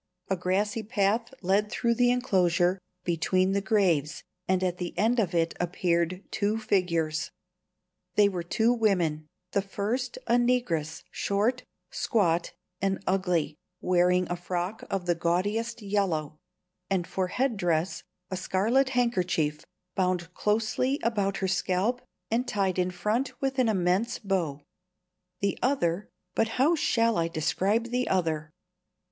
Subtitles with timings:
[0.29, 5.35] A grassy path led through the enclosure, between the graves, and at the end of
[5.35, 7.29] it appeared two figures.
[8.15, 11.61] They were two women; the first a negress, short,
[11.91, 12.51] squat,
[12.81, 16.39] and ugly, wearing a frock of the gaudiest yellow,
[16.89, 19.63] and for head dress a scarlet handkerchief,
[19.93, 24.61] bound closely about her scalp and tied in front with an immense bow;
[25.41, 28.49] the other but how shall I describe the other?